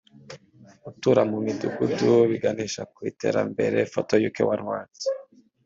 [0.83, 4.99] Gutura mu midugudu biganisha ku iterambere (foto uk one world)